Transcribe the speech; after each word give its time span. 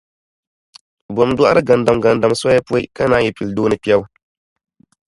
Bɔm 1.15 1.29
dɔɣiri 1.37 1.61
gandamgandam 1.67 2.33
soya 2.41 2.61
pɔi 2.67 2.81
ka 2.95 3.03
naayi 3.09 3.35
pili 3.37 3.53
dooni 3.55 3.75
kpɛbu. 3.83 4.05